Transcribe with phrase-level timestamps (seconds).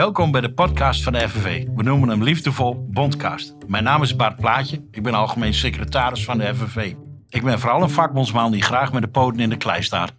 [0.00, 1.66] Welkom bij de podcast van de FNV.
[1.74, 3.54] We noemen hem liefdevol Bondcast.
[3.66, 4.84] Mijn naam is Bart Plaatje.
[4.90, 6.94] Ik ben algemeen secretaris van de FNV.
[7.28, 10.12] Ik ben vooral een vakbondsman die graag met de poten in de klei staat.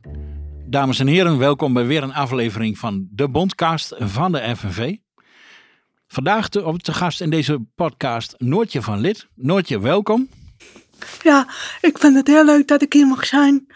[0.66, 4.96] Dames en heren, welkom bij weer een aflevering van de Bondcast van de FNV.
[6.08, 9.28] Vandaag te, op te gast in deze podcast Noortje van Lid.
[9.36, 10.30] Noortje, welkom.
[11.24, 11.48] Ja,
[11.82, 13.68] ik vind het heel leuk dat ik hier mag zijn.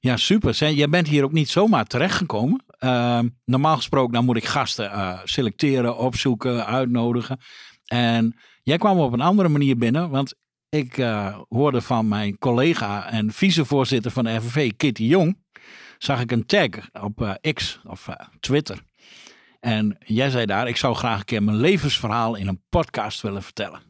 [0.00, 0.72] Ja, super.
[0.74, 2.64] Jij bent hier ook niet zomaar terechtgekomen.
[2.84, 7.38] Uh, normaal gesproken dan moet ik gasten eh, selecteren, opzoeken, uitnodigen.
[7.86, 10.34] En jij kwam op een andere manier binnen, want
[10.68, 15.38] ik eh, hoorde van mijn collega en vicevoorzitter van de FNV, Kitty Jong,
[15.98, 16.68] zag ik een tag
[17.00, 18.08] op eh, X of
[18.40, 18.82] Twitter.
[19.60, 23.42] En jij zei daar, ik zou graag een keer mijn levensverhaal in een podcast willen
[23.42, 23.80] vertellen.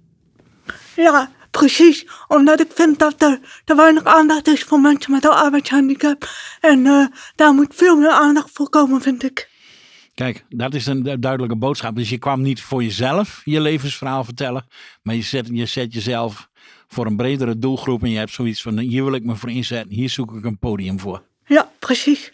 [0.97, 2.06] Ja, precies.
[2.28, 6.28] Omdat ik vind dat er te weinig aandacht is voor mensen met een arbeidshandicap.
[6.60, 9.48] En eh, daar moet veel meer aandacht voor komen, vind ik.
[10.14, 11.96] Kijk, dat is een du- duidelijke boodschap.
[11.96, 14.66] Dus je kwam niet voor jezelf je levensverhaal vertellen,
[15.02, 16.48] maar je zet, je zet jezelf
[16.88, 19.92] voor een bredere doelgroep en je hebt zoiets van, hier wil ik me voor inzetten,
[19.92, 21.22] hier zoek ik een podium voor.
[21.47, 22.32] Ja, precies.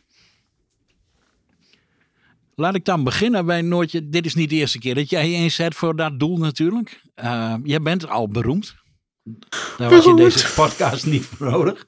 [2.54, 4.08] Laat ik dan beginnen bij Noortje.
[4.08, 7.00] Dit is niet de eerste keer dat jij je inzet voor dat doel natuurlijk.
[7.24, 8.74] Uh, jij bent al beroemd.
[9.76, 11.86] Daar was je in deze podcast niet voor nodig.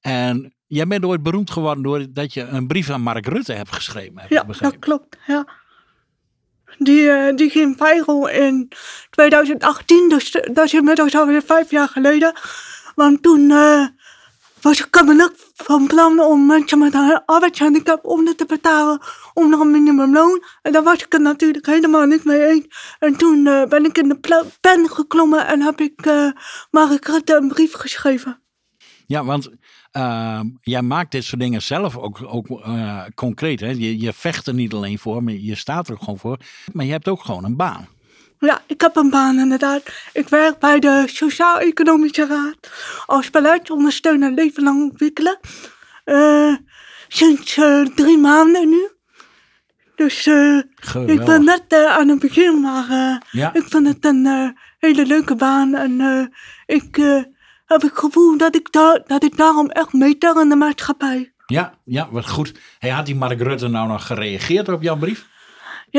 [0.00, 4.18] En jij bent ooit beroemd geworden doordat je een brief aan Mark Rutte hebt geschreven.
[4.18, 5.16] Heb Ja, dat klopt.
[5.26, 5.46] Ja.
[6.78, 8.68] Die, eh, die ging viral in
[9.10, 12.32] 2018, dus eh, dat is inmiddels alweer vijf jaar geleden.
[12.94, 13.86] Want toen eh,
[14.64, 19.00] was kabinet van plan om mensen met een arbeidshandicap onder te betalen
[19.34, 20.42] onder een minimumloon.
[20.62, 22.96] En daar was ik het natuurlijk helemaal niet mee eens.
[22.98, 26.30] En toen eh, ben ik in de pen geklommen en heb ik eh
[26.70, 28.42] Mark Rutte een brief geschreven.
[29.06, 29.50] Ja, want
[29.92, 33.60] uh, jij maakt dit soort dingen zelf ook, ook uh, concreet.
[33.60, 33.68] Hè?
[33.68, 36.38] Je, je vecht er niet alleen voor, maar je staat er gewoon voor.
[36.72, 37.88] Maar je hebt ook gewoon een baan.
[38.44, 39.82] Ja, ik heb een baan inderdaad.
[40.12, 42.70] Ik werk bij de Sociaal-Economische Raad
[43.06, 45.38] als beleidsondersteuner leven lang ontwikkelen.
[46.04, 46.56] Uh,
[47.08, 48.88] sinds uh, drie maanden nu.
[49.96, 50.62] Dus uh,
[51.06, 53.54] ik ben net aan het begin, maar ja.
[53.54, 55.74] ik vind het een hele leuke baan.
[55.74, 56.32] En
[56.66, 56.96] ik
[57.66, 61.32] heb het gevoel dat ik, daar, dat ik daarom echt meetel in de maatschappij.
[61.46, 62.52] Ja, ja, wat goed.
[62.78, 65.26] Hey, had die Mark Rutte nou nog gereageerd op jouw brief?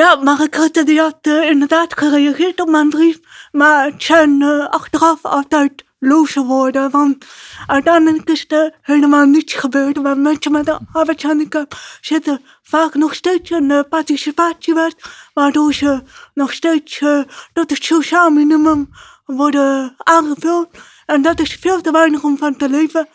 [0.01, 3.19] Ja, Mark Rutte die had uh, inderdaad gereageerd op mijn brief.
[3.51, 6.91] Maar het zijn uh, achteraf altijd loze woorden.
[6.91, 7.25] Want
[7.67, 10.01] uiteindelijk is er helemaal niets gebeurd.
[10.01, 14.95] Maar mensen met een arbeidshandicap zitten vaak nog steeds in de participatiewet.
[15.33, 16.03] Waardoor ze
[16.33, 17.21] nog steeds uh,
[17.53, 18.89] tot het sociaal minimum
[19.25, 20.67] worden aangevuld.
[21.05, 23.07] En dat is veel te weinig om van te leven.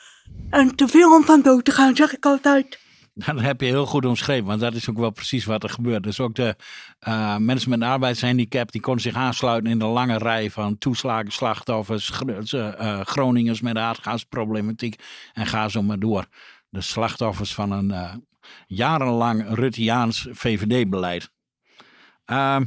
[0.51, 2.80] En te veel om van dood te gaan, zeg ik altijd.
[3.27, 6.03] Dat heb je heel goed omschreven, want dat is ook wel precies wat er gebeurt.
[6.03, 6.57] Dus ook de
[7.09, 11.33] uh, mensen met een arbeidshandicap, die konden zich aansluiten in de lange rij van toeslagen,
[11.33, 12.21] slachtoffers,
[12.55, 16.27] uh, Groningers met aardgasproblematiek en ga zo maar door.
[16.69, 18.15] De slachtoffers van een uh,
[18.67, 21.31] jarenlang Rutteaans VVD-beleid.
[22.27, 22.61] Uh,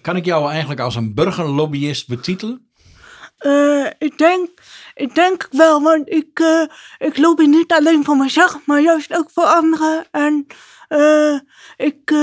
[0.00, 2.65] kan ik jou eigenlijk als een burgerlobbyist betitelen?
[3.40, 4.48] Uh, ik denk,
[4.94, 6.62] ik denk wel, want ik, uh,
[6.98, 10.04] ik lobby niet alleen voor mezelf, maar juist ook voor anderen.
[10.10, 10.46] En
[10.88, 11.40] uh,
[11.76, 12.14] ik,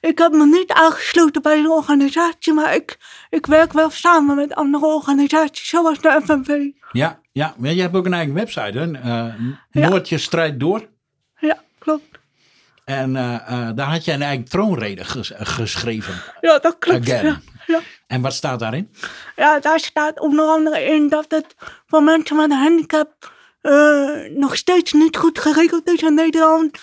[0.00, 2.98] ik heb me niet aangesloten bij een organisatie, maar ik,
[3.30, 6.70] ik werk wel samen met andere organisaties, zoals de FNV.
[6.92, 8.84] Ja, ja, maar je hebt ook een eigen website, hè?
[9.70, 9.88] Ja.
[9.88, 10.88] Noordje strijd door.
[11.38, 12.20] Ja, klopt.
[12.92, 13.12] En
[13.74, 16.14] daar had jij een eigen troonrede ges geschreven.
[16.40, 17.06] Ja, dat klopt.
[17.06, 17.40] Ja.
[17.66, 17.80] Ja.
[18.06, 18.90] En wat staat daarin?
[19.36, 21.54] Ja, daar staat onder andere in dat het
[21.86, 23.32] voor mensen met een handicap
[23.62, 26.78] uh, nog steeds niet goed geregeld is in Nederland.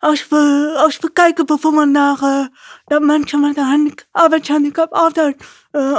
[0.00, 2.46] Uh, als, we, als we kijken bijvoorbeeld naar uh,
[2.84, 5.36] dat mensen met een handicap, arbeidshandicap altijd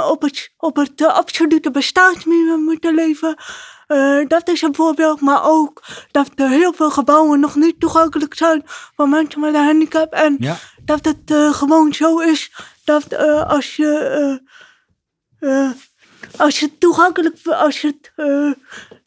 [0.08, 3.36] op het, op het absolute bestaansminimum moeten leven.
[4.28, 8.62] dat is een voorbeeld, maar ook dat er heel veel gebouwen nog niet toegankelijk zijn
[8.66, 10.12] voor mensen met een handicap.
[10.12, 10.56] En ja.
[10.84, 12.50] dat het gewoon zo is
[12.88, 14.40] dat uh, als je
[15.40, 15.70] uh, uh,
[16.36, 18.52] als je toegankelijk als je uh,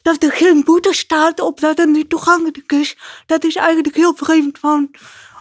[0.02, 4.14] dat er geen boete staat op dat het niet toegankelijk is, dat is eigenlijk heel
[4.16, 4.58] vreemd.
[4.58, 4.90] Van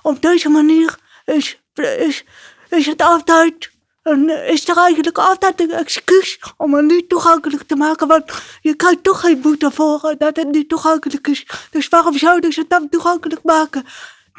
[0.02, 1.60] op deze manier is,
[1.98, 2.24] is,
[2.70, 3.72] is het altijd
[4.04, 8.32] een, is er eigenlijk altijd een excuus om het niet toegankelijk te maken, want
[8.62, 11.46] je krijgt toch geen boete voor dat het niet toegankelijk is.
[11.72, 13.86] Dus waarom zouden ze het dan toegankelijk maken?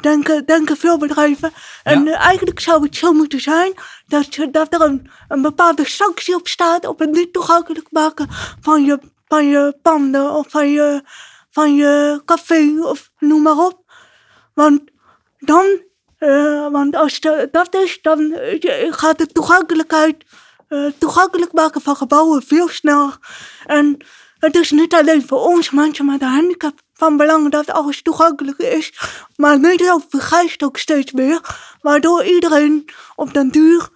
[0.01, 1.51] Denken, denken veel bedrijven.
[1.83, 2.11] En Ja.
[2.11, 3.73] uh, eigenlijk zou het zo moeten zijn
[4.51, 8.27] dat, er een, een bepaalde sanctie op staat op het niet toegankelijk maken
[8.61, 11.03] van je, van je panden of van je,
[11.51, 13.81] van je café of noem maar op.
[14.53, 14.81] Want
[15.39, 15.65] dan,
[16.17, 20.23] eh, want als de- dat is, dan eh, gaat de toegankelijkheid,
[20.67, 23.17] eh, toegankelijk maken van gebouwen veel sneller.
[23.65, 23.97] En
[24.37, 28.57] het is niet alleen voor ons mensen met een handicap van belang dat alles toegankelijk
[28.57, 28.93] is,
[29.35, 31.41] maar Nederland vergrijst ook steeds meer,
[31.81, 33.89] waardoor iedereen op den duur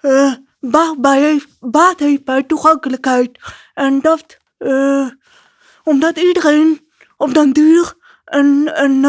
[0.00, 3.38] eh, baat, bij heeft, baat heeft bij toegankelijkheid.
[3.74, 5.06] En dat, eh,
[5.84, 7.94] omdat iedereen op den duur
[8.24, 9.04] een, een,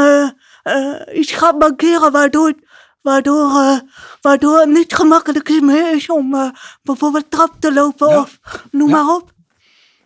[0.64, 2.54] eh, iets gaat markeren waardoor,
[3.02, 3.82] waardoor,
[4.22, 6.52] waardoor het niet gemakkelijk meer is om
[6.84, 8.20] bijvoorbeeld trap te lopen Ja.
[8.20, 8.40] of
[8.72, 9.04] noem Ja.
[9.04, 9.34] maar op.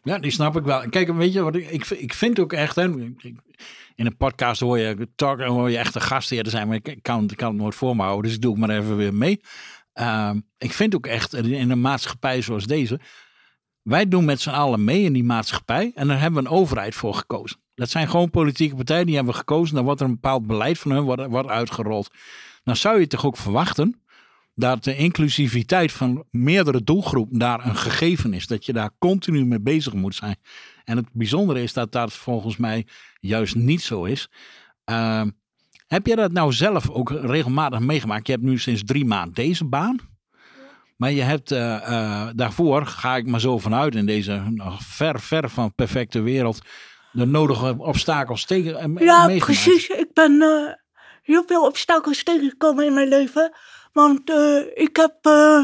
[0.09, 0.89] Ja, die snap ik wel.
[0.89, 3.45] Kijk, weet je wat ik, ik, ik vind ook echt, in
[3.95, 7.23] een podcast hoor je, talk, hoor je echt gastheer te zijn, maar ik ik kan,
[7.23, 9.41] ik kan het nooit voor me houden, dus ik doe het maar even weer mee.
[9.93, 12.99] Ehm, ik vind ook echt in een maatschappij zoals deze,
[13.81, 16.95] wij doen met z'n allen mee in die maatschappij en daar hebben we een overheid
[16.95, 17.59] voor gekozen.
[17.75, 20.91] Dat zijn gewoon politieke partijen die hebben gekozen, dan wordt er een bepaald beleid van
[20.91, 22.09] hun wordt, wordt uitgerold.
[22.63, 24.01] Dan zou je toch ook verwachten
[24.59, 28.47] dat de inclusiviteit van meerdere doelgroepen daar een gegeven is.
[28.47, 30.35] Dat je daar continu mee bezig moet zijn.
[30.83, 32.87] En het bijzondere is dat dat volgens mij
[33.19, 34.29] juist niet zo is.
[34.83, 35.29] Ehm,
[35.87, 38.27] heb je dat nou zelf ook regelmatig meegemaakt?
[38.27, 39.99] Je hebt nu sinds drie maanden deze baan.
[40.97, 45.19] Maar je hebt eh, eh, daarvoor, ga ik maar zo vanuit in deze nog ver,
[45.19, 46.59] ver van perfecte wereld,
[47.11, 49.39] de nodige obstakels tegen eh, Ja, meegemaakt.
[49.39, 49.87] precies.
[49.87, 50.41] Ik ben
[51.21, 53.53] heel veel obstakels tegengekomen in mijn leven.
[53.93, 55.63] Want eh, ik heb eh,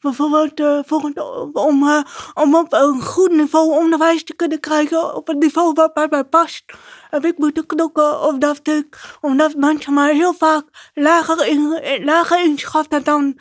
[0.00, 2.04] bijvoorbeeld eh, om,
[2.34, 6.24] om op een goed niveau onderwijs te kunnen krijgen, op een niveau wat bij mij
[6.24, 6.64] past,
[7.10, 13.04] heb ik moeten knokken omdat, ik, omdat mensen mij heel vaak lager, in, lager inschatten
[13.04, 13.38] dan,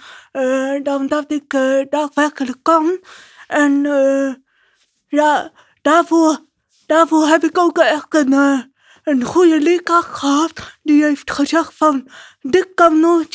[0.84, 1.50] dan dat ik
[1.90, 3.00] daadwerkelijk kan.
[3.48, 3.84] En
[5.08, 5.52] ja,
[5.82, 6.40] daarvoor,
[6.86, 8.34] daarvoor heb ik ook echt een,
[9.04, 10.52] een goede leerkracht gehad.
[10.84, 12.08] Die heeft gezegd van,
[12.42, 13.34] dit kan nooit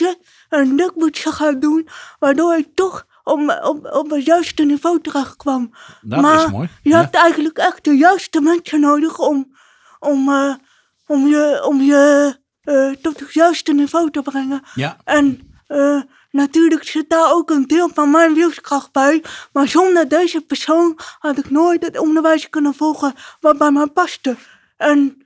[0.57, 1.89] en dit moet je gaan doen.
[2.19, 5.71] Waardoor ik toch op, op, op het juiste niveau terecht kwam.
[6.01, 6.69] Dat maar is mooi.
[6.83, 7.01] je Ja.
[7.01, 9.57] hebt eigenlijk echt de juiste mensen nodig om,
[9.99, 10.55] om, eh,
[11.07, 14.63] om je, om je eh, tot het juiste niveau te brengen.
[14.75, 16.01] Ja, En eh,
[16.31, 19.25] natuurlijk zit daar ook een deel van mijn wilskracht bij.
[19.53, 24.37] Maar zonder deze persoon had ik nooit het onderwijs kunnen volgen wat bij mij paste.
[24.77, 25.21] En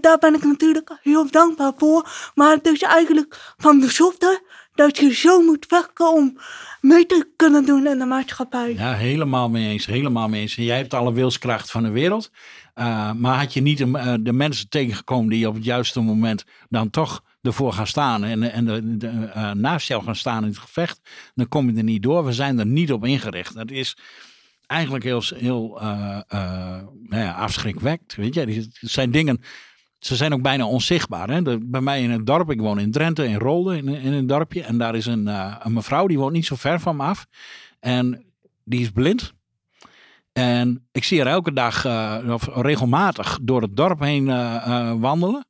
[0.00, 2.08] daar ben ik natuurlijk heel dankbaar voor.
[2.34, 4.40] Maar het is eigenlijk van bijzonder
[4.74, 6.38] dat je zo moet werken om
[6.80, 8.74] mee te kunnen doen in de maatschappij.
[8.74, 9.86] Ja, helemaal mee eens.
[9.86, 10.56] Helemaal mee eens.
[10.56, 12.30] En jij hebt alle wilskracht van de wereld.
[12.74, 16.44] Uh, maar had je niet de, uh, de, mensen tegengekomen die op het juiste moment
[16.68, 20.48] dan toch ervoor gaan staan en, en de, de, uh, naast jou gaan staan in
[20.48, 21.00] het gevecht,
[21.34, 22.24] dan kom je er niet door.
[22.24, 23.54] We zijn er niet op ingericht.
[23.54, 23.96] Dat is
[24.66, 25.78] eigenlijk heel, heel
[27.02, 28.14] nou afschrikwekkend.
[28.14, 29.40] Weet je, het zijn dingen.
[30.04, 31.30] Ze zijn ook bijna onzichtbaar.
[31.30, 31.58] Hè?
[31.58, 34.62] Bij mij in het dorp, ik woon in Drenthe, in Rolde, in, een dorpje.
[34.62, 37.26] En daar is een, uh, een mevrouw, die woont niet zo ver van me af.
[37.80, 38.24] En
[38.64, 39.32] die is blind.
[40.32, 45.46] En ik zie haar elke dag, uh, of regelmatig, door het dorp heen uh, wandelen.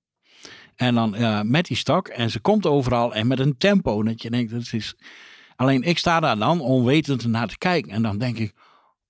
[0.75, 1.17] En dan
[1.51, 2.09] met die stok.
[2.09, 4.03] En ze komt overal en met een tempo.
[4.03, 4.95] Dat je denkt, dat is...
[5.57, 7.93] Alleen ik sta daar dan onwetend naar te kijken.
[7.93, 8.55] En dan denk ik,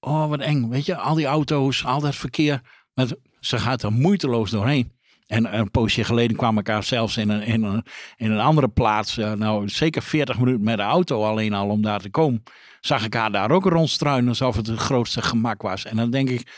[0.00, 0.68] oh wat eng.
[0.68, 2.60] Weet je, al die auto's, al dat verkeer.
[2.94, 4.93] Met, ze gaat er moeiteloos doorheen.
[5.26, 7.84] En een poosje geleden kwam ik haar zelfs in een, in een,
[8.16, 9.18] in een andere plaats.
[9.18, 12.42] Uh, nou, zeker 40 minuten met de auto alleen al om daar te komen.
[12.80, 15.84] Zag ik haar daar ook rondstruinen alsof het het grootste gemak was.
[15.84, 16.52] En dan denk ik,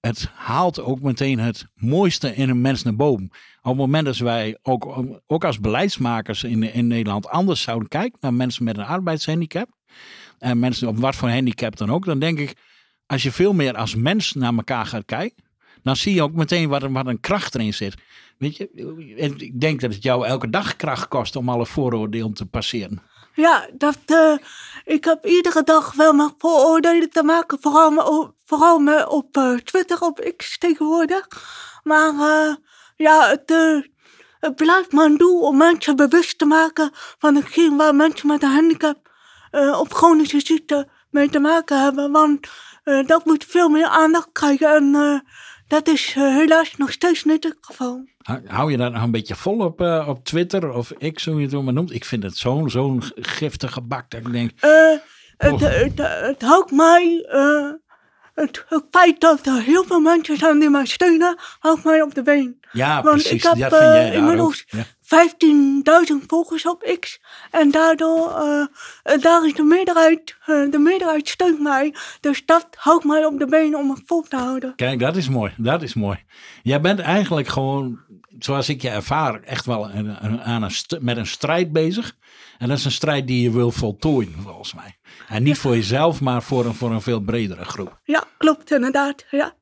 [0.00, 3.30] het haalt ook meteen het mooiste in een mens naar boven.
[3.62, 8.18] Op het moment dat wij ook, ook als beleidsmakers in, in Nederland anders zouden kijken
[8.20, 9.68] naar mensen met een arbeidshandicap.
[10.38, 12.04] En mensen op wat voor handicap dan ook.
[12.04, 12.56] Dan denk ik,
[13.06, 15.49] als je veel meer als mens naar elkaar gaat kijken
[15.82, 17.94] dan zie je ook meteen wat, wat een kracht erin zit.
[18.38, 18.70] Weet je,
[19.36, 23.02] ik denk dat het jou elke dag kracht kost om alle vooroordelen te passeren.
[23.34, 24.36] Ja, dat, uh,
[24.84, 29.56] ik heb iedere dag wel met vooroordelen te maken, vooral, me, vooral me op uh,
[29.56, 31.26] Twitter, op X tegenwoordig.
[31.82, 32.54] Maar uh,
[32.96, 38.42] ja, het, blijft mijn doel om mensen bewust te maken van hetgeen waar mensen met
[38.42, 39.08] een handicap
[39.52, 42.12] of chronische ziekte mee te maken hebben.
[42.12, 42.48] Want
[43.06, 45.22] dat moet veel meer aandacht krijgen en
[45.70, 48.04] dat is uh, helaas nog steeds niet het geval.
[48.46, 51.48] Hou je dat nou een beetje vol op, uh, op Twitter of X, hoe je
[51.48, 51.92] het maar noemt?
[51.92, 54.50] Ik vind het zo'n zo'n giftige bak dat ik denk...
[54.64, 54.98] Uh,
[55.36, 57.26] het, het, het, houdt mij...
[57.32, 57.72] uh,
[58.40, 62.14] Het, het, feit dat er heel veel mensen zijn die mij steunen, houdt mij op
[62.14, 62.60] de been.
[62.72, 63.30] Ja, Want precies.
[63.30, 64.84] ik heb jij inmiddels ja.
[66.12, 67.20] 15.000 volgers op X.
[67.50, 68.28] En daardoor,
[69.20, 71.94] daar is de meerderheid, de meerderheid steunt mij.
[72.20, 74.74] Dus dat houdt mij op de been om het vol te houden.
[74.76, 75.52] Kijk, dat is mooi.
[75.56, 76.24] Dat is mooi.
[76.62, 77.98] Jij bent eigenlijk gewoon
[78.44, 82.16] zoals ik je ervaar, echt wel een, een, aan een met een strijd bezig.
[82.58, 84.98] En dat is een strijd die je wil voltooien, volgens mij.
[85.28, 88.00] En niet voor jezelf, maar voor een, voor een veel bredere groep.
[88.04, 89.24] Ja, klopt inderdaad.
[89.30, 89.54] Ja.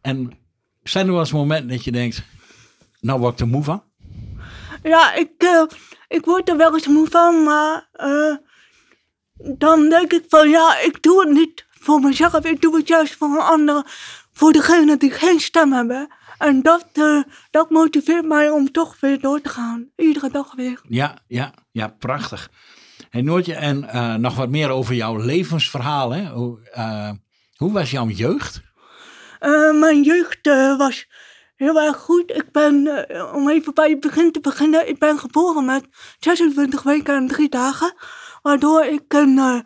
[0.00, 0.38] En
[0.82, 2.22] zijn er wel eens momenten dat je denkt,
[3.00, 3.82] nou word ik er moe van?
[4.82, 5.62] Ja, ik, eh,
[6.08, 8.34] ik word er wel eens moe van, maar eh,
[9.56, 12.44] dan denk ik van ja, ik doe het niet voor mezelf.
[12.44, 13.82] Ik doe het juist voor een ander,
[14.32, 16.14] voor degene die geen stem hebben.
[16.38, 19.88] En dat, eh, dat motiveert mij om toch weer door te gaan.
[19.96, 20.80] Iedere dag weer.
[20.88, 22.50] Ja, ja, ja, prachtig.
[23.10, 26.10] Hey Noortje, en eh, nog wat meer over jouw levensverhaal.
[26.10, 26.26] Hè?
[26.26, 27.10] Hoe, eh,
[27.56, 28.64] hoe was jouw jeugd?
[29.72, 30.46] Mijn jeugd
[30.78, 31.06] was
[31.56, 32.30] heel erg goed.
[32.30, 35.86] Ik ben, om even bij het begin te beginnen, ik ben geboren met
[36.18, 37.94] 26 weken en 3 dagen.
[38.42, 39.64] Waardoor ik een,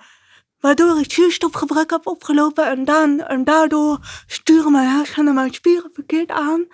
[0.61, 6.31] waardoor ik zuurstofgebrek heb opgelopen en, dan, en daardoor sturen mijn hersenen mijn spieren verkeerd
[6.31, 6.67] aan.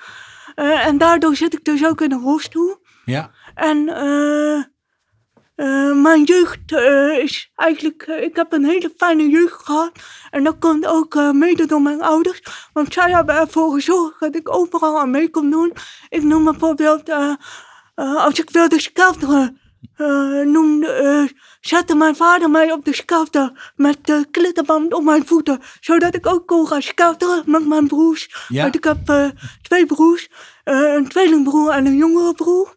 [0.56, 2.76] Eh, en daardoor zit ik dus ook in een rolstoel.
[3.04, 4.56] Ja, En eh,
[5.54, 6.72] eh, mijn jeugd
[7.18, 8.02] is eigenlijk.
[8.02, 9.92] ik heb een hele fijne jeugd gehad.
[10.30, 12.42] En dat komt ook mede door mijn ouders.
[12.72, 15.72] Want zij hebben ervoor gezorgd dat ik overal aan mee kon doen.
[16.08, 17.10] Ik noem bijvoorbeeld.
[17.94, 19.60] als ik wilde skelteren.
[19.96, 20.06] Eh
[20.44, 25.60] noemde, eh, zette mijn vader mij op de skelter met de klittenband op mijn voeten.
[25.80, 28.46] Zodat ik ook kon gaan skelteren met mijn broers.
[28.48, 28.62] Ja.
[28.62, 29.28] Want ik heb eh,
[29.62, 30.28] twee broers.
[30.64, 32.76] een tweelingbroer en een jongere broer.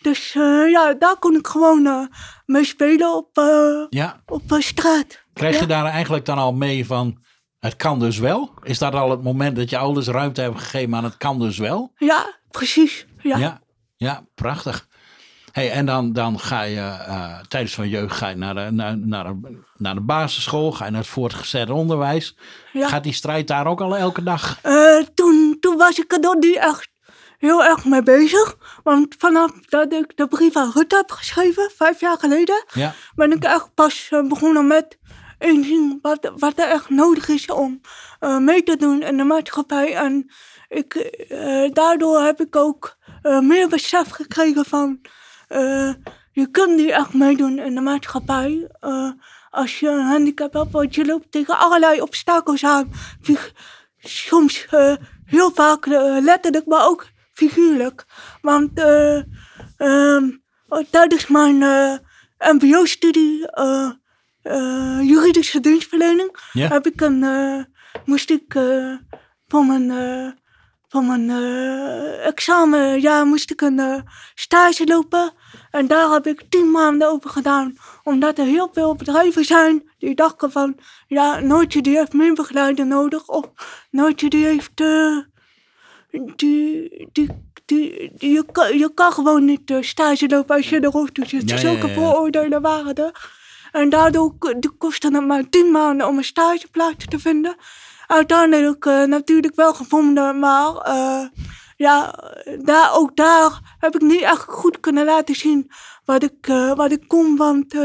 [0.00, 0.32] Dus
[0.70, 2.06] ja, daar kon ik gewoon eh,
[2.46, 4.22] mee spelen op, eh, ja.
[4.26, 5.24] op straat.
[5.32, 7.22] Krijg je daar eigenlijk dan al mee van,
[7.58, 8.54] het kan dus wel?
[8.62, 11.58] Is dat al het moment dat je ouders ruimte hebben gegeven aan het kan dus
[11.58, 11.92] wel?
[11.96, 13.06] Ja, precies.
[13.22, 13.36] Ja.
[13.36, 13.60] Ja,
[13.96, 14.88] ja, prachtig.
[15.52, 18.98] Hey, en dan, dan ga je eh, tijdens van jeugd ga je naar, de, naar,
[18.98, 22.36] naar, de, naar de basisschool, ga je naar het voortgezet onderwijs.
[22.72, 22.88] Ja.
[22.88, 24.58] Gaat die strijd daar ook al elke dag?
[24.62, 26.88] Eh, toen, toen was ik er nog niet echt
[27.38, 28.56] heel erg mee bezig.
[28.82, 33.32] Want vanaf dat ik de brief aan Rutte heb geschreven, vijf jaar geleden, Ja, ben
[33.32, 34.98] ik echt pas eh, begonnen met
[35.38, 37.80] inzien wat, wat er echt nodig is om
[38.38, 39.94] mee te doen in de maatschappij.
[39.94, 40.30] En
[40.68, 41.18] ik,
[41.72, 42.96] daardoor heb ik ook
[43.40, 45.00] meer besef gekregen van
[45.50, 45.92] eh,
[46.32, 48.68] je kunt niet echt meedoen in de maatschappij.
[48.80, 49.10] eh,
[49.50, 52.90] als je een handicap hebt, want je loopt tegen allerlei obstakels aan.
[53.98, 55.86] Soms eh, heel vaak
[56.20, 58.04] letterlijk, maar ook figuurlijk.
[58.42, 59.22] Want eh,
[59.76, 60.28] ehm,
[60.90, 61.58] tijdens mijn
[62.38, 63.48] MBO-studie
[65.02, 66.68] juridische dienstverlening Ja.
[66.68, 67.24] heb ik een,
[68.04, 68.52] moest ik
[69.48, 69.86] voor mijn,
[70.90, 74.00] voor mijn eh, examenjaar moest ik een eh,
[74.34, 75.32] stage lopen.
[75.70, 77.76] En daar heb ik tien maanden over gedaan.
[78.02, 80.76] Omdat er heel veel bedrijven zijn die dachten van...
[81.06, 83.28] Ja, Noortje die heeft meer begeleider nodig.
[83.28, 83.44] Of
[83.90, 84.80] Noortje die heeft...
[84.80, 85.16] eh,
[86.10, 87.28] die, die,
[87.64, 91.50] die, die- je, kan, je kan gewoon niet stage lopen als je de rolstoel zit.
[91.50, 91.94] Ja, Zulke ja, ja.
[91.94, 93.38] vooroordelen waren er.
[93.72, 94.34] En daardoor
[94.78, 97.56] kostte het maar tien maanden om een stageplaats te vinden.
[98.10, 101.24] Uiteindelijk eh, natuurlijk wel gevonden, maar eh,
[101.76, 102.14] ja,
[102.62, 105.70] daar, ook daar heb ik niet echt goed kunnen laten zien
[106.04, 107.36] wat ik, eh, wat ik kon.
[107.36, 107.80] Want ik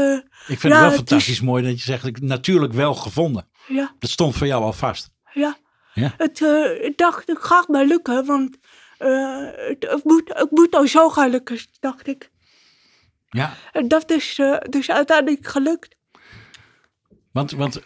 [0.58, 3.48] vind Ja, het wel het is- fantastisch mooi dat je zegt, ik natuurlijk wel gevonden.
[3.66, 5.10] ja, Dat stond voor jou al vast.
[5.32, 5.56] ja.
[5.94, 6.14] Ja.
[6.16, 6.40] Het,
[6.80, 8.56] ik dacht, het gaat mij lukken, want
[8.98, 12.30] het, het moet, het moet al zo gaan lukken, dacht ik.
[13.28, 15.96] Ja, En dat is dus uiteindelijk gelukt.
[17.32, 17.80] want, want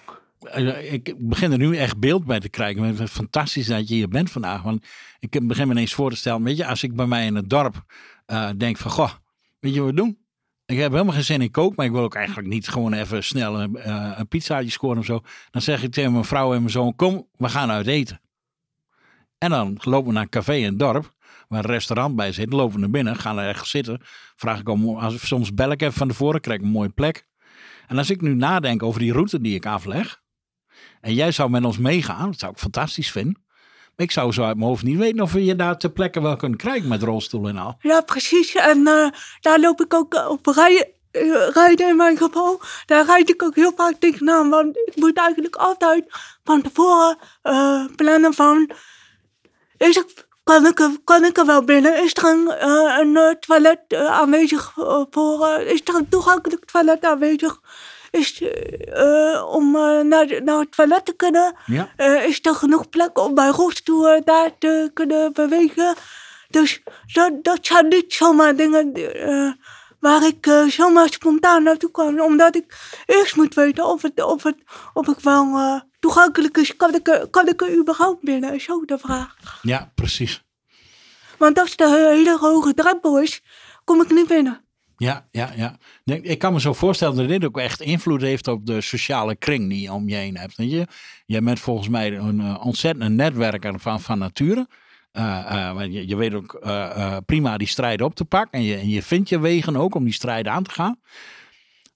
[0.90, 2.82] ik begin er nu echt beeld bij te krijgen.
[2.82, 4.62] Het is fantastisch dat je hier bent vandaag.
[4.62, 4.86] Want
[5.18, 7.50] ik begin me ineens voor te stellen, weet je, als ik bij mij in het
[7.50, 7.84] dorp
[8.26, 9.10] eh, denk van, goh,
[9.58, 10.18] weet je wat we doen?
[10.66, 13.24] Ik heb helemaal geen zin in kook, maar ik wil ook eigenlijk niet gewoon even
[13.24, 15.20] snel een, eh, pizzaatje scoren of zo.
[15.50, 18.20] Dan zeg ik tegen mijn vrouw en mijn zoon, kom, we gaan uit eten.
[19.38, 21.14] En dan lopen we naar een café in het dorp,
[21.48, 22.52] waar een restaurant bij zit.
[22.52, 24.00] Lopen we naar binnen, gaan er ergens zitten.
[24.36, 27.26] Vraag ik om, als, soms bel ik even van tevoren, krijg ik een mooie plek.
[27.86, 30.19] En als ik nu nadenk over die route die ik afleg,
[31.00, 33.42] en jij zou met ons meegaan, dat zou ik fantastisch vinden.
[33.96, 36.20] Maar ik zou zo uit mijn hoofd niet weten of we je daar ter plekke
[36.20, 37.76] wel kunnen krijgen met rolstoel en al.
[37.80, 38.54] Ja, precies.
[38.54, 39.06] En eh,
[39.40, 42.60] daar loop ik ook op rijden, eh, rijden in mijn geval.
[42.86, 44.48] Daar rijd ik ook heel vaak tegenaan.
[44.50, 46.04] Want ik moet eigenlijk altijd
[46.44, 48.70] van tevoren eh, plannen van...
[49.76, 52.02] Is het, kan, ik er, kan ik er wel binnen?
[52.04, 55.46] Is er een, eh, een eh, toilet eh, aanwezig eh, voor...
[55.46, 57.60] eh, is er een toegankelijk toilet aanwezig?
[58.10, 61.54] Is, eh, eh, om eh, naar, de- naar het toilet te kunnen?
[61.66, 61.90] Ja.
[62.22, 65.94] Is er genoeg plek om mijn rolstoel daar te kunnen bewegen?
[66.48, 68.92] Dus dat, dat zijn niet zomaar dingen
[70.00, 72.20] waar ik zomaar spontaan naartoe kan.
[72.20, 72.76] Omdat ik
[73.06, 74.56] eerst moet weten of het, of het,
[74.94, 76.76] of ik wel toegankelijk is.
[76.76, 78.54] Kan ik, er, kan ik er überhaupt binnen?
[78.54, 79.36] Is ook de vraag.
[79.62, 80.42] Ja, precies.
[81.38, 83.42] Want als de hele hoge drempel is,
[83.84, 84.64] kom ik niet binnen.
[85.00, 85.76] Ja, ja, ja.
[86.04, 89.68] Ik- kan me zo voorstellen dat dit ook echt invloed heeft op de sociale kring
[89.68, 90.54] die je om je heen hebt.
[90.56, 90.86] Je?
[91.26, 94.68] Je bent volgens mij een eh, ontzettende netwerker van, van nature.
[95.12, 96.60] Eh, eh, je, je weet ook
[97.26, 98.58] prima die strijd op te pakken.
[98.58, 101.00] En je, en je vindt je wegen ook om die strijd aan te gaan.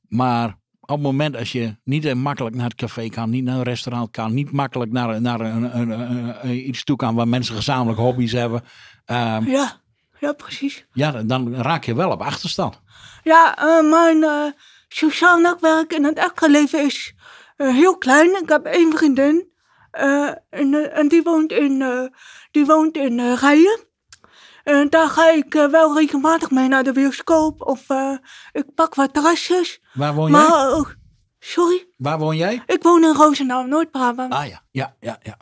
[0.09, 0.49] Maar
[0.81, 4.11] op het moment als je niet makkelijk naar het café kan, niet naar een restaurant
[4.11, 8.63] kan, niet makkelijk naar, naar een- een- iets toe kan waar mensen gezamenlijk hobby's hebben.
[9.05, 9.81] ehm, Ja,
[10.25, 10.87] ja, precies.
[10.93, 12.81] ja, dan- raak je wel op achterstand.
[13.23, 14.47] Ja, eh, mijn eh,
[14.89, 17.15] sociaal netwerk in het echte leven is
[17.57, 18.43] eh, heel klein.
[18.43, 19.53] Ik heb één vriendin.
[20.51, 21.85] en, en die woont in,
[22.51, 23.81] die woont in Rijen.
[24.65, 27.63] En daar ga ik wel regelmatig mee naar de bioscoop.
[27.63, 27.87] Of
[28.53, 29.81] ik pak wat terrasjes.
[29.93, 30.41] Waar woon jij?
[30.41, 30.89] Maar, oh,
[31.39, 32.63] sorry, Waar woon jij?
[32.67, 34.33] ik woon in Roosendaal, Noord-Brabant.
[34.33, 35.37] Ah ja, ja, ja, ja.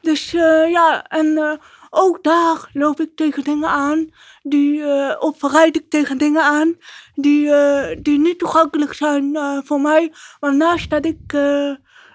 [0.00, 0.30] Dus
[0.70, 4.08] ja, en ook daar loop ik tegen dingen aan.
[4.42, 6.76] Die, eh of rijd ik tegen dingen aan
[7.14, 10.12] die, eh, die niet toegankelijk zijn eh, voor mij.
[10.40, 11.32] Want naast dat ik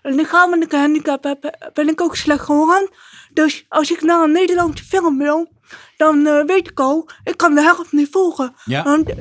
[0.01, 2.89] een lichamelijke handicap heb, ben ik ook slechthorend.
[3.33, 5.51] Dus als ik naar een Nederlandse film wil,
[5.97, 8.53] dan weet ik al, ik kan de helft niet volgen.
[8.65, 8.83] Ja.
[8.83, 9.13] Want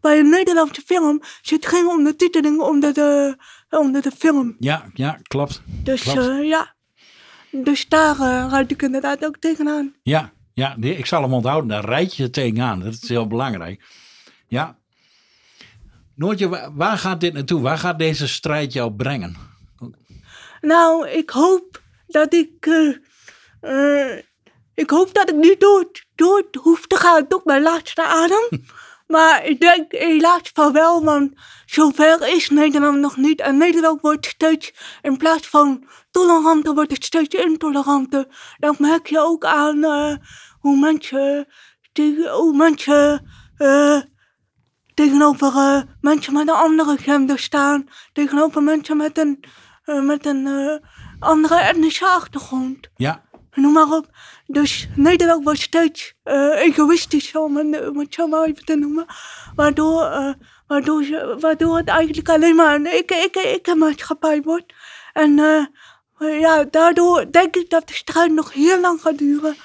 [0.00, 3.36] bij een Nederlandse film zit geen ondertiteling onder de,
[3.70, 4.56] onder de film.
[4.58, 5.62] Ja, ja, klopt.
[5.66, 6.42] Dus Klopt.
[6.42, 6.74] ja.
[7.62, 8.16] Dus daar
[8.50, 9.94] rijd ik inderdaad ook tegenaan.
[10.02, 11.68] Ja, ja ik zal hem onthouden.
[11.68, 12.80] Daar rijd je tegenaan.
[12.80, 13.84] Dat is heel belangrijk.
[14.48, 14.78] Ja.
[16.14, 17.60] Noortje, wa- waar gaat dit naartoe?
[17.60, 19.36] Waar gaat deze strijd jou brengen?
[20.60, 22.50] Nou, ik hoop dat ik.
[22.66, 22.94] eh,
[23.60, 24.22] eh,
[24.74, 28.48] ik hoop dat ik niet dood, dood hoef te gaan tot mijn laatste adem.
[29.06, 31.32] maar ik denk helaas van wel, want
[31.66, 33.40] zover is Nederland nog niet.
[33.40, 38.26] En Nederland wordt steeds, in plaats van toleranter, wordt het steeds intoleranter.
[38.58, 40.16] Dat merk je ook aan eh,
[40.60, 41.46] hoe mensen,
[43.56, 44.00] eh,
[44.94, 47.88] tegenover eh, mensen met een andere gender staan.
[48.12, 49.44] Tegenover mensen met een,
[49.84, 50.80] met een
[51.18, 52.88] andere etnische achtergrond.
[52.96, 54.06] Ja, Noem maar op.
[54.46, 59.06] Dus Nederland wordt steeds eh egoïstischer, om het, zo maar even te noemen.
[59.54, 60.32] Waardoor, eh,
[60.66, 61.04] waardoor,
[61.40, 64.74] waardoor het eigenlijk alleen maar een ik, ik, ik maatschappij wordt.
[65.12, 69.56] En eh, ja, daardoor denk ik dat de strijd nog heel lang gaat duren.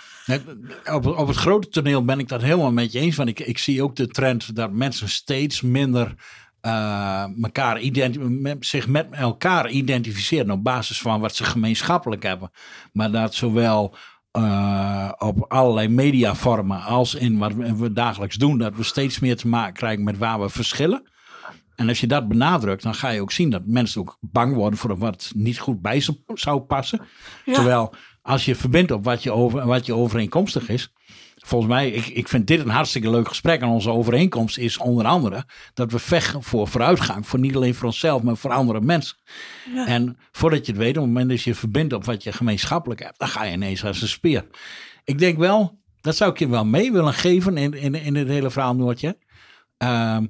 [0.86, 3.16] Op, op het grote toneel ben ik dat helemaal met je eens.
[3.16, 6.16] Want ik, ik zie ook de trend dat mensen steeds minder
[6.62, 7.82] elkaar
[8.18, 12.52] met- zich met elkaar identificeren op basis van wat ze gemeenschappelijk hebben.
[12.94, 13.96] Maar dat zowel
[14.32, 19.48] eh, op allerlei mediavormen als in wat we, dagelijks doen, dat we steeds meer te
[19.48, 21.10] maken krijgen met waar we verschillen.
[21.76, 24.80] En als je dat benadrukt, dan ga je ook zien dat mensen ook bang worden
[24.80, 27.02] voor wat niet goed bij ze zou passen.
[27.46, 27.54] Ja.
[27.54, 30.94] Terwijl als je verbindt op wat je, over, wat je overeenkomstig is.
[31.46, 33.62] Volgens mij, ik, ik vind dit een hartstikke leuk gesprek.
[33.62, 37.28] En onze overeenkomst is onder andere dat we vechten voor vooruitgang.
[37.28, 39.18] Voor niet alleen voor onszelf, maar voor andere mensen.
[39.74, 39.88] Ja.
[39.88, 43.04] En voordat je het weet, op het moment dat je verbindt op wat je gemeenschappelijk
[43.04, 44.46] hebt, dan ga je ineens als een speer.
[45.04, 48.28] Ik denk wel, dat zou ik je wel mee willen geven in, in, in het
[48.28, 49.18] hele verhaal Noortje.
[49.78, 50.26] Ehm,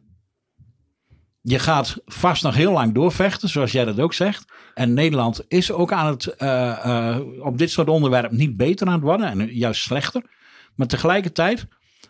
[1.42, 4.46] je gaat vast nog heel lang doorvechten, zoals jij dat ook zegt.
[4.74, 8.94] En Nederland is ook aan het, eh, eh, op dit soort onderwerp niet beter aan
[8.94, 9.28] het worden.
[9.28, 10.24] En juist slechter.
[10.80, 11.68] Maar tegelijkertijd,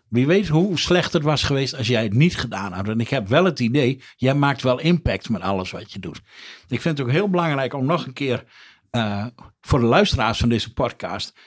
[0.07, 2.87] wie weet hoe slecht het was geweest als jij het niet gedaan had.
[2.87, 6.21] En ik heb wel het idee, jij maakt wel impact met alles wat je doet.
[6.67, 8.43] Ik vind het ook heel belangrijk om nog een keer
[8.89, 9.25] eh,
[9.61, 11.37] voor de luisteraars van deze podcast.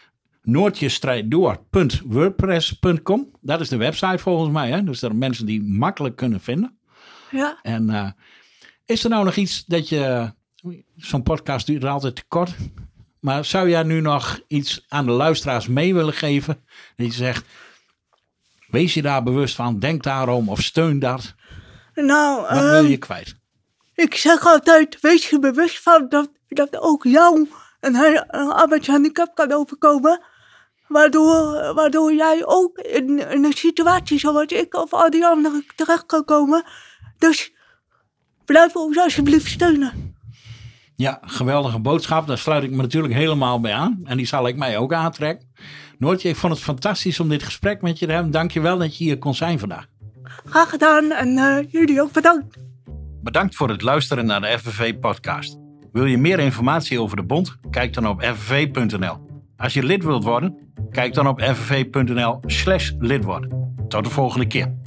[0.43, 3.31] Noordjestrijddoor.wordpress.com.
[3.41, 4.71] Dat is de website volgens mij.
[4.71, 4.85] Hè?
[4.85, 6.79] Dus dat mensen die makkelijk kunnen vinden.
[7.31, 7.59] Ja.
[7.63, 8.11] En eh,
[8.85, 10.33] is er nou nog iets dat je.
[10.97, 12.55] Zo'n podcast duurt altijd te kort.
[13.23, 16.65] Maar zou jij nu nog iets aan de luisteraars mee willen geven?
[16.97, 17.45] Dat je zegt.
[18.67, 21.35] Wees je daar bewust van, denk daarom of steun dat.
[21.95, 23.35] Nou, Wat ehm, wil je kwijt?
[23.95, 27.49] ik zeg altijd, wees je bewust van dat, dat ook jou
[27.81, 30.23] een, een arbeidshandicap kan overkomen.
[30.89, 36.07] Waardoor, waardoor jij ook in, in een situatie zoals ik of al die anderen terecht
[36.07, 36.65] kan komen.
[37.19, 37.53] Dus
[38.45, 40.12] blijf ons alsjeblieft steunen.
[41.03, 42.27] Ja, geweldige boodschap.
[42.27, 44.01] Daar sluit ik me natuurlijk helemaal bij aan.
[44.05, 45.49] En die zal ik mij ook aantrekken.
[45.99, 48.31] Noortje, ik vond het fantastisch om dit gesprek met je te hebben.
[48.31, 49.87] Dank je wel dat je hier kon zijn vandaag.
[50.45, 52.57] Graag gedaan en eh, jullie ook bedankt.
[53.23, 55.59] Bedankt voor het luisteren naar de FNV-podcast.
[55.93, 57.57] Wil je meer informatie over de bond?
[57.71, 59.17] Kijk dan op fnv.nl.
[59.57, 60.59] Als je lid wilt worden,
[60.91, 63.75] kijk dan op fnv.nl slash lid worden.
[63.89, 64.82] Tot de volgende keer.